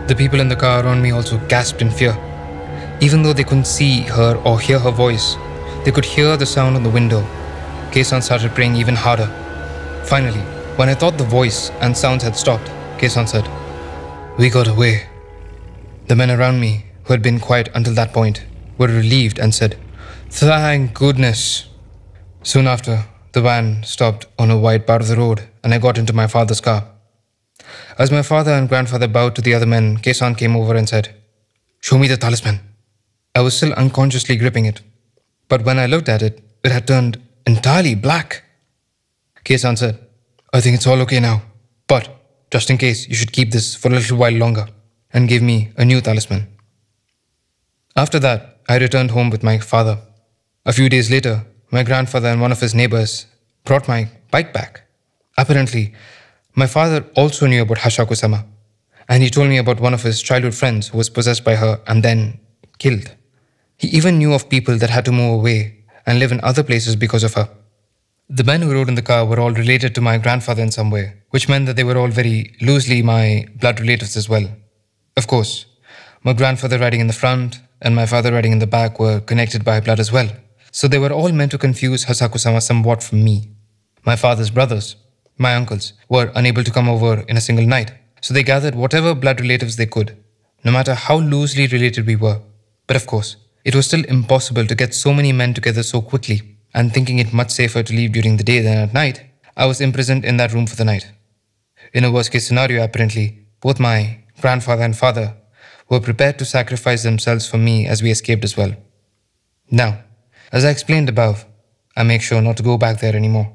The 0.08 0.16
people 0.16 0.42
in 0.42 0.50
the 0.50 0.56
car 0.58 0.84
around 0.84 1.02
me 1.02 1.12
also 1.12 1.38
gasped 1.48 1.82
in 1.82 1.90
fear. 1.90 2.14
Even 3.00 3.24
though 3.24 3.32
they 3.32 3.46
couldn't 3.46 3.68
see 3.68 4.02
her 4.02 4.36
or 4.44 4.60
hear 4.60 4.80
her 4.80 4.92
voice, 4.92 5.38
they 5.86 5.92
could 5.92 6.04
hear 6.04 6.36
the 6.36 6.46
sound 6.46 6.76
on 6.76 6.84
the 6.84 6.90
window. 6.90 7.26
K-san 7.94 8.22
started 8.22 8.54
praying 8.54 8.76
even 8.76 8.96
harder. 8.96 9.30
Finally, 10.04 10.42
when 10.76 10.90
I 10.90 10.94
thought 10.94 11.18
the 11.18 11.24
voice 11.24 11.70
and 11.80 11.96
sounds 11.96 12.24
had 12.24 12.36
stopped, 12.36 12.70
K-san 12.98 13.28
said, 13.28 13.48
We 14.38 14.50
got 14.50 14.68
away. 14.68 15.08
The 16.08 16.18
men 16.18 16.32
around 16.32 16.60
me, 16.60 16.88
who 17.06 17.14
had 17.14 17.22
been 17.22 17.40
quiet 17.40 17.70
until 17.74 17.94
that 17.94 18.12
point, 18.12 18.44
were 18.78 18.88
relieved 18.88 19.40
and 19.40 19.56
said, 19.56 19.78
Thank 20.34 20.94
goodness. 20.94 21.68
Soon 22.42 22.66
after, 22.66 23.04
the 23.34 23.42
van 23.42 23.84
stopped 23.84 24.28
on 24.40 24.50
a 24.50 24.58
wide 24.58 24.88
part 24.88 25.02
of 25.02 25.10
the 25.10 25.18
road 25.18 25.44
and 25.62 25.74
I 25.74 25.78
got 25.78 25.98
into 25.98 26.14
my 26.14 26.26
father's 26.26 26.62
car. 26.62 26.88
As 28.00 28.12
my 28.12 28.22
father 28.22 28.52
and 28.52 28.70
grandfather 28.70 29.10
bowed 29.10 29.36
to 29.36 29.42
the 29.42 29.54
other 29.54 29.66
men, 29.66 29.98
K-san 29.98 30.36
came 30.36 30.56
over 30.56 30.74
and 30.74 30.88
said, 30.88 31.14
Show 31.82 31.98
me 31.98 32.08
the 32.08 32.16
talisman. 32.16 32.62
I 33.36 33.42
was 33.42 33.58
still 33.58 33.74
unconsciously 33.74 34.38
gripping 34.38 34.66
it, 34.66 34.82
but 35.50 35.66
when 35.66 35.78
I 35.78 35.86
looked 35.86 36.10
at 36.10 36.22
it, 36.22 36.42
it 36.64 36.72
had 36.72 36.88
turned 36.88 37.22
entirely 37.46 37.94
black. 37.94 38.44
K-san 39.44 39.76
said, 39.76 40.00
I 40.54 40.62
think 40.62 40.76
it's 40.76 40.88
all 40.88 41.02
okay 41.02 41.20
now, 41.20 41.42
but 41.88 42.08
just 42.52 42.70
in 42.70 42.78
case, 42.78 43.08
you 43.08 43.16
should 43.16 43.34
keep 43.34 43.52
this 43.52 43.76
for 43.76 43.90
a 43.90 43.96
little 43.96 44.18
while 44.18 44.34
longer, 44.34 44.68
and 45.14 45.30
give 45.30 45.44
me 45.44 45.72
a 45.78 45.84
new 45.84 46.00
talisman. 46.00 46.48
After 47.98 48.18
that, 48.20 48.62
I 48.70 48.78
returned 48.78 49.12
home 49.12 49.30
with 49.30 49.44
my 49.44 49.60
father. 49.60 50.00
A 50.64 50.74
few 50.74 50.90
days 50.90 51.10
later, 51.10 51.44
my 51.72 51.82
grandfather 51.82 52.28
and 52.28 52.40
one 52.40 52.52
of 52.52 52.62
his 52.62 52.76
neighbors 52.76 53.26
brought 53.66 53.88
my 53.88 54.08
bike 54.30 54.54
back. 54.54 54.84
Apparently, 55.36 55.92
my 56.54 56.68
father 56.68 57.04
also 57.16 57.48
knew 57.48 57.64
about 57.64 57.80
Hasshaku 57.80 58.16
sama, 58.16 58.46
and 59.10 59.24
he 59.24 59.32
told 59.32 59.50
me 59.50 59.58
about 59.58 59.80
one 59.80 59.96
of 59.96 60.04
his 60.04 60.22
childhood 60.22 60.54
friends 60.54 60.90
who 60.90 61.00
was 61.00 61.10
possessed 61.10 61.44
by 61.44 61.56
her 61.56 61.82
and 61.88 62.04
then 62.04 62.40
killed. 62.78 63.10
He 63.76 63.88
even 63.88 64.20
knew 64.20 64.34
of 64.34 64.50
people 64.50 64.78
that 64.78 64.92
had 64.92 65.04
to 65.06 65.12
move 65.12 65.34
away 65.40 65.84
and 66.06 66.20
live 66.20 66.32
in 66.32 66.40
other 66.44 66.62
places 66.62 66.96
because 66.96 67.24
of 67.24 67.34
her. 67.34 67.50
The 68.30 68.44
men 68.44 68.62
who 68.62 68.72
rode 68.72 68.88
in 68.88 68.94
the 68.94 69.02
car 69.02 69.26
were 69.26 69.40
all 69.40 69.52
related 69.52 69.96
to 69.96 70.02
my 70.02 70.20
grandfather 70.20 70.62
in 70.62 70.70
some 70.70 70.92
way, 70.92 71.14
which 71.32 71.50
meant 71.50 71.66
that 71.66 71.76
they 71.76 71.84
were 71.84 71.98
all 71.98 72.10
very 72.10 72.56
loosely 72.62 73.02
my 73.02 73.48
blood 73.60 73.80
relatives 73.80 74.16
as 74.16 74.30
well. 74.30 74.48
Of 75.18 75.26
course, 75.26 75.66
my 76.24 76.34
grandfather 76.34 76.78
riding 76.78 77.00
in 77.00 77.08
the 77.08 77.14
front 77.14 77.60
and 77.82 77.96
my 77.96 78.06
father 78.06 78.32
riding 78.32 78.52
in 78.52 78.60
the 78.60 78.68
back 78.68 79.00
were 79.00 79.22
connected 79.22 79.66
by 79.66 79.80
blood 79.80 80.00
as 80.00 80.12
well, 80.12 80.30
so 80.72 80.88
they 80.88 80.98
were 80.98 81.12
all 81.12 81.32
meant 81.32 81.52
to 81.52 81.58
confuse 81.58 82.06
Hasshaku 82.06 82.40
sama 82.40 82.62
somewhat 82.62 83.04
from 83.04 83.24
me. 83.24 83.50
My 84.06 84.16
father's 84.16 84.50
brothers, 84.50 84.96
my 85.38 85.56
uncles, 85.56 85.94
were 86.10 86.32
unable 86.34 86.64
to 86.64 86.72
come 86.72 86.90
over 86.90 87.24
in 87.28 87.38
a 87.38 87.42
single 87.42 87.66
night, 87.66 87.94
so 88.22 88.34
they 88.34 88.44
gathered 88.44 88.76
whatever 88.76 89.14
blood 89.14 89.42
relatives 89.42 89.76
they 89.76 89.86
could, 89.86 90.18
no 90.64 90.72
matter 90.72 90.94
how 90.94 91.18
loosely 91.18 91.68
related 91.68 92.08
we 92.08 92.16
were. 92.16 92.42
But 92.88 92.96
of 92.96 93.06
course, 93.06 93.36
it 93.64 93.76
was 93.76 93.86
still 93.86 94.06
impossible 94.06 94.66
to 94.66 94.76
get 94.76 94.94
so 94.94 95.14
many 95.14 95.32
men 95.32 95.54
together 95.54 95.84
so 95.84 96.02
quickly, 96.02 96.58
and 96.74 96.94
thinking 96.94 97.20
it 97.20 97.34
much 97.34 97.52
safer 97.52 97.84
to 97.84 97.94
leave 97.94 98.14
during 98.14 98.38
the 98.38 98.44
day 98.44 98.62
than 98.62 98.78
at 98.78 98.94
night, 98.94 99.24
I 99.58 99.66
was 99.66 99.82
imprisoned 99.82 100.26
in 100.26 100.38
that 100.38 100.54
room 100.54 100.66
for 100.68 100.76
the 100.76 100.86
night. 100.86 101.12
In 101.94 102.06
a 102.06 102.12
worst 102.12 102.32
case 102.32 102.48
scenario, 102.48 102.84
apparently, 102.84 103.46
both 103.60 103.80
my 103.80 104.20
grandfather 104.40 104.84
and 104.84 104.98
father 104.98 105.36
were 105.90 106.00
prepared 106.00 106.40
to 106.40 106.46
sacrifice 106.46 107.04
themselves 107.04 107.48
for 107.48 107.58
me 107.58 107.86
as 107.86 108.02
we 108.02 108.12
escaped 108.12 108.44
as 108.44 108.56
well. 108.56 108.74
Now, 109.70 110.00
as 110.52 110.66
I 110.66 110.70
explained 110.70 111.10
above, 111.10 111.46
I 111.96 112.04
make 112.04 112.22
sure 112.22 112.42
not 112.42 112.58
to 112.58 112.64
go 112.64 112.78
back 112.78 113.00
there 113.00 113.16
anymore. 113.16 113.54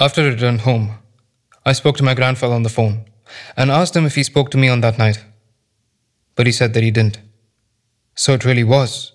After 0.00 0.22
I 0.22 0.28
returned 0.28 0.62
home, 0.62 0.98
I 1.64 1.72
spoke 1.72 1.96
to 1.98 2.04
my 2.04 2.14
grandfather 2.14 2.54
on 2.54 2.62
the 2.62 2.68
phone 2.68 3.04
and 3.56 3.70
asked 3.70 3.94
him 3.94 4.06
if 4.06 4.14
he 4.14 4.22
spoke 4.22 4.50
to 4.50 4.58
me 4.58 4.68
on 4.68 4.80
that 4.80 4.98
night. 4.98 5.24
But 6.34 6.46
he 6.46 6.52
said 6.52 6.74
that 6.74 6.82
he 6.82 6.90
didn't. 6.90 7.18
So 8.14 8.32
it 8.32 8.44
really 8.44 8.64
was. 8.64 9.12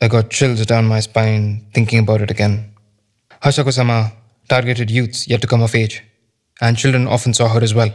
I 0.00 0.08
got 0.08 0.30
chills 0.30 0.64
down 0.66 0.86
my 0.86 1.00
spine 1.00 1.66
thinking 1.74 1.98
about 1.98 2.20
it 2.20 2.30
again. 2.30 2.72
Hasshaku 3.42 3.72
sama 3.72 4.12
targeted 4.48 4.90
youths 4.90 5.28
yet 5.28 5.40
to 5.42 5.46
come 5.46 5.62
of 5.62 5.74
age, 5.74 6.02
and 6.60 6.76
children 6.76 7.06
often 7.06 7.34
saw 7.34 7.48
her 7.48 7.62
as 7.62 7.74
well. 7.74 7.92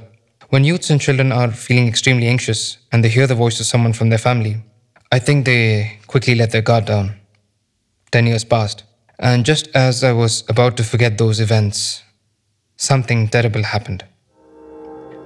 When 0.50 0.64
youths 0.64 0.90
and 0.90 1.02
children 1.02 1.32
are 1.32 1.52
feeling 1.52 1.88
extremely 1.88 2.28
anxious 2.28 2.78
and 2.92 3.04
they 3.04 3.10
hear 3.10 3.28
the 3.28 3.36
voice 3.36 3.60
of 3.60 3.66
someone 3.66 3.94
from 3.94 4.10
their 4.10 4.20
family, 4.20 4.64
I 5.14 5.20
think 5.20 5.46
they 5.46 6.00
quickly 6.08 6.34
let 6.34 6.50
their 6.50 6.64
guard 6.64 6.86
down. 6.86 7.14
Ten 8.12 8.26
years 8.26 8.44
passed. 8.44 8.84
And 9.20 9.46
just 9.46 9.68
as 9.76 10.04
I 10.04 10.12
was 10.12 10.44
about 10.50 10.76
to 10.78 10.84
forget 10.84 11.20
those 11.20 11.40
events, 11.40 12.02
something 12.78 13.28
terrible 13.28 13.62
happened. 13.62 14.04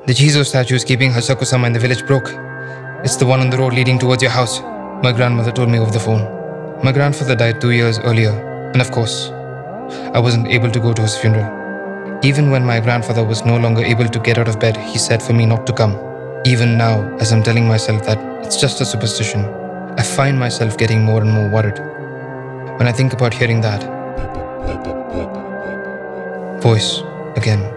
The 0.07 0.13
Jizo 0.13 0.45
statue 0.45 0.77
keeping 0.79 1.11
Hasshaku 1.11 1.45
sama 1.45 1.67
in 1.67 1.73
the 1.73 1.79
village 1.79 2.05
broke. 2.05 2.27
It's 3.05 3.15
the 3.15 3.25
one 3.25 3.39
on 3.39 3.49
the 3.49 3.57
road 3.57 3.71
leading 3.75 3.97
towards 3.97 4.21
your 4.21 4.31
house, 4.31 4.59
my 5.05 5.13
grandmother 5.13 5.53
told 5.53 5.69
me 5.69 5.79
over 5.79 5.91
the 5.91 6.01
phone. 6.01 6.25
My 6.83 6.91
grandfather 6.91 7.37
died 7.37 7.61
two 7.61 7.71
years 7.71 7.97
earlier, 7.99 8.33
and 8.73 8.81
of 8.81 8.91
course, 8.91 9.29
I 10.17 10.19
wasn't 10.19 10.49
able 10.49 10.69
to 10.69 10.81
go 10.81 10.91
to 10.91 11.01
his 11.01 11.15
funeral. 11.15 11.47
Even 12.25 12.51
when 12.51 12.65
my 12.65 12.81
grandfather 12.81 13.23
was 13.23 13.45
no 13.45 13.55
longer 13.55 13.85
able 13.85 14.09
to 14.09 14.19
get 14.19 14.37
out 14.37 14.49
of 14.49 14.59
bed, 14.59 14.75
he 14.75 14.97
said 14.97 15.23
for 15.23 15.31
me 15.31 15.45
not 15.45 15.65
to 15.65 15.71
come. 15.71 15.95
Even 16.45 16.77
now, 16.77 17.15
as 17.19 17.31
I'm 17.31 17.41
telling 17.41 17.65
myself 17.65 18.05
that 18.05 18.19
it's 18.45 18.59
just 18.59 18.81
a 18.81 18.85
superstition, 18.85 19.45
I 19.97 20.03
find 20.03 20.37
myself 20.37 20.77
getting 20.77 21.03
more 21.03 21.21
and 21.21 21.31
more 21.31 21.49
worried. 21.49 21.79
When 22.77 22.87
I 22.87 22.91
think 22.91 23.13
about 23.13 23.33
hearing 23.33 23.61
that 23.61 23.81
voice 26.61 27.01
again. 27.35 27.76